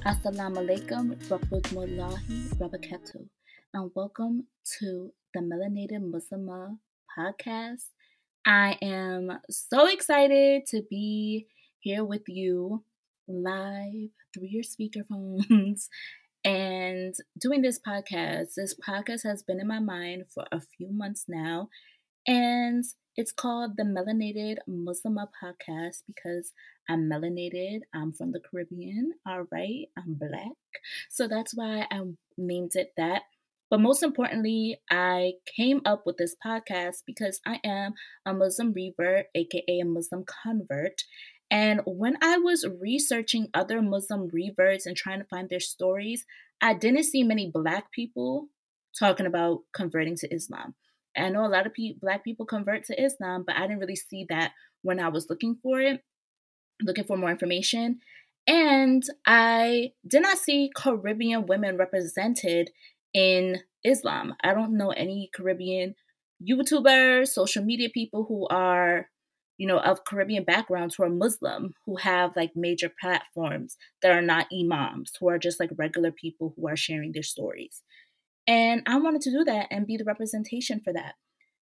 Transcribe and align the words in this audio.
Assalamu 0.00 0.64
alaikum, 0.64 1.12
rahmatullahi 1.28 2.56
wabarakatuh, 2.56 3.28
and 3.74 3.90
welcome 3.94 4.46
to 4.64 5.12
the 5.34 5.40
Melanated 5.40 6.00
Muslimah 6.00 6.78
podcast. 7.12 7.84
I 8.46 8.78
am 8.80 9.30
so 9.50 9.86
excited 9.88 10.64
to 10.68 10.80
be 10.88 11.48
here 11.80 12.02
with 12.02 12.22
you 12.28 12.82
live 13.28 14.08
through 14.32 14.48
your 14.48 14.64
speakerphones 14.64 15.88
and 16.46 17.14
doing 17.38 17.60
this 17.60 17.78
podcast. 17.78 18.54
This 18.56 18.74
podcast 18.74 19.24
has 19.24 19.42
been 19.42 19.60
in 19.60 19.68
my 19.68 19.80
mind 19.80 20.24
for 20.32 20.46
a 20.50 20.62
few 20.62 20.88
months 20.90 21.26
now, 21.28 21.68
and 22.26 22.86
it's 23.20 23.32
called 23.32 23.72
the 23.76 23.82
Melanated 23.82 24.56
Muslimah 24.66 25.28
podcast 25.44 26.04
because 26.06 26.54
I'm 26.88 27.00
melanated. 27.00 27.80
I'm 27.92 28.12
from 28.14 28.32
the 28.32 28.40
Caribbean. 28.40 29.12
All 29.26 29.44
right. 29.52 29.88
I'm 29.94 30.14
black. 30.14 30.56
So 31.10 31.28
that's 31.28 31.52
why 31.54 31.86
I 31.90 32.00
named 32.38 32.70
it 32.76 32.92
that. 32.96 33.24
But 33.68 33.80
most 33.80 34.02
importantly, 34.02 34.80
I 34.90 35.34
came 35.54 35.82
up 35.84 36.04
with 36.06 36.16
this 36.16 36.34
podcast 36.42 37.02
because 37.06 37.42
I 37.46 37.60
am 37.62 37.92
a 38.24 38.32
Muslim 38.32 38.72
revert, 38.72 39.26
aka 39.34 39.80
a 39.80 39.84
Muslim 39.84 40.24
convert. 40.24 41.02
And 41.50 41.82
when 41.84 42.16
I 42.22 42.38
was 42.38 42.66
researching 42.80 43.48
other 43.52 43.82
Muslim 43.82 44.30
reverts 44.32 44.86
and 44.86 44.96
trying 44.96 45.18
to 45.18 45.26
find 45.26 45.50
their 45.50 45.60
stories, 45.60 46.24
I 46.62 46.72
didn't 46.72 47.04
see 47.04 47.22
many 47.22 47.50
Black 47.52 47.92
people 47.92 48.46
talking 48.98 49.26
about 49.26 49.58
converting 49.74 50.16
to 50.16 50.34
Islam. 50.34 50.74
I 51.16 51.28
know 51.30 51.44
a 51.44 51.48
lot 51.48 51.66
of 51.66 51.74
pe- 51.74 51.94
Black 52.00 52.24
people 52.24 52.46
convert 52.46 52.84
to 52.84 53.02
Islam, 53.02 53.44
but 53.46 53.56
I 53.56 53.62
didn't 53.62 53.80
really 53.80 53.96
see 53.96 54.26
that 54.28 54.52
when 54.82 55.00
I 55.00 55.08
was 55.08 55.28
looking 55.28 55.58
for 55.62 55.80
it 55.80 56.02
looking 56.82 57.04
for 57.04 57.16
more 57.16 57.30
information. 57.30 58.00
And 58.46 59.02
I 59.26 59.92
did 60.06 60.22
not 60.22 60.38
see 60.38 60.70
Caribbean 60.74 61.46
women 61.46 61.76
represented 61.76 62.70
in 63.12 63.60
Islam. 63.84 64.34
I 64.42 64.54
don't 64.54 64.76
know 64.76 64.90
any 64.90 65.30
Caribbean 65.34 65.94
YouTubers, 66.42 67.28
social 67.28 67.64
media 67.64 67.88
people 67.92 68.24
who 68.24 68.46
are, 68.48 69.08
you 69.58 69.66
know, 69.66 69.78
of 69.78 70.04
Caribbean 70.04 70.44
backgrounds 70.44 70.94
who 70.94 71.04
are 71.04 71.10
Muslim, 71.10 71.74
who 71.84 71.96
have 71.96 72.34
like 72.34 72.52
major 72.56 72.90
platforms 73.00 73.76
that 74.02 74.10
are 74.10 74.22
not 74.22 74.46
imams, 74.52 75.12
who 75.20 75.28
are 75.28 75.38
just 75.38 75.60
like 75.60 75.70
regular 75.76 76.10
people 76.10 76.54
who 76.56 76.66
are 76.66 76.76
sharing 76.76 77.12
their 77.12 77.22
stories. 77.22 77.82
And 78.46 78.82
I 78.86 78.98
wanted 78.98 79.22
to 79.22 79.30
do 79.30 79.44
that 79.44 79.68
and 79.70 79.86
be 79.86 79.96
the 79.96 80.04
representation 80.04 80.80
for 80.80 80.92
that. 80.92 81.14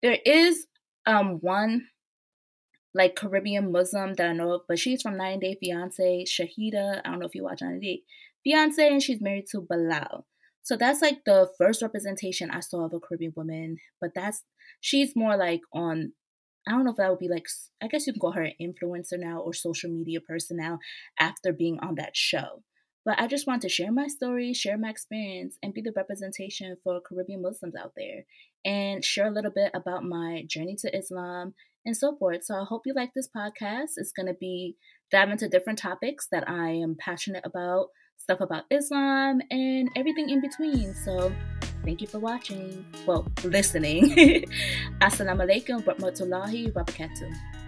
There 0.02 0.18
is 0.24 0.66
um, 1.06 1.38
one 1.40 1.88
like 2.94 3.16
Caribbean 3.16 3.72
Muslim 3.72 4.14
that 4.14 4.28
I 4.28 4.32
know 4.32 4.52
of, 4.52 4.62
but 4.68 4.78
she's 4.78 5.02
from 5.02 5.16
90 5.16 5.46
Day 5.46 5.58
Fiance, 5.60 6.24
Shaeeda. 6.28 7.00
I 7.04 7.10
don't 7.10 7.18
know 7.18 7.26
if 7.26 7.34
you 7.34 7.42
watch 7.42 7.60
90 7.60 7.80
Day 7.80 8.02
Fiance, 8.44 8.86
and 8.86 9.02
she's 9.02 9.20
married 9.20 9.46
to 9.50 9.60
Bilal. 9.60 10.26
So 10.62 10.76
that's 10.76 11.02
like 11.02 11.24
the 11.26 11.50
first 11.58 11.82
representation 11.82 12.50
I 12.50 12.60
saw 12.60 12.84
of 12.84 12.94
a 12.94 13.00
Caribbean 13.00 13.34
woman, 13.36 13.76
but 14.00 14.10
that's 14.14 14.44
she's 14.80 15.14
more 15.14 15.36
like 15.36 15.60
on. 15.72 16.12
I 16.66 16.70
don't 16.70 16.84
know 16.86 16.92
if 16.92 16.96
that 16.96 17.10
would 17.10 17.18
be 17.18 17.28
like. 17.28 17.46
I 17.82 17.88
guess 17.88 18.06
you 18.06 18.14
can 18.14 18.20
call 18.20 18.32
her 18.32 18.42
an 18.42 18.54
influencer 18.60 19.18
now 19.18 19.40
or 19.40 19.52
social 19.52 19.90
media 19.90 20.20
person 20.20 20.56
now 20.56 20.78
after 21.18 21.52
being 21.52 21.78
on 21.80 21.96
that 21.96 22.16
show. 22.16 22.62
But 23.04 23.20
I 23.20 23.26
just 23.26 23.46
want 23.46 23.62
to 23.62 23.68
share 23.68 23.92
my 23.92 24.06
story, 24.06 24.54
share 24.54 24.78
my 24.78 24.88
experience, 24.88 25.58
and 25.62 25.74
be 25.74 25.82
the 25.82 25.92
representation 25.94 26.76
for 26.82 27.00
Caribbean 27.00 27.42
Muslims 27.42 27.74
out 27.76 27.92
there, 27.96 28.24
and 28.64 29.04
share 29.04 29.26
a 29.26 29.30
little 29.30 29.50
bit 29.50 29.70
about 29.74 30.04
my 30.04 30.44
journey 30.48 30.76
to 30.80 30.96
Islam 30.96 31.54
and 31.84 31.96
so 31.96 32.16
forth. 32.16 32.44
So 32.44 32.54
I 32.56 32.64
hope 32.64 32.82
you 32.86 32.94
like 32.94 33.12
this 33.14 33.28
podcast. 33.28 33.92
It's 33.96 34.12
going 34.12 34.26
to 34.26 34.34
be 34.34 34.76
dive 35.10 35.30
into 35.30 35.48
different 35.48 35.78
topics 35.78 36.28
that 36.32 36.48
I 36.48 36.70
am 36.70 36.96
passionate 36.98 37.44
about, 37.44 37.88
stuff 38.16 38.40
about 38.40 38.64
Islam, 38.70 39.40
and 39.50 39.90
everything 39.96 40.30
in 40.30 40.40
between. 40.40 40.94
So 40.94 41.32
thank 41.84 42.00
you 42.00 42.06
for 42.06 42.18
watching. 42.18 42.84
Well, 43.06 43.26
listening. 43.44 44.10
Assalamu 45.00 45.44
alaikum 45.44 45.84
wa 45.86 45.94
rahmatullahi 45.94 46.74
wa 46.74 46.82
barakatuh. 46.82 47.63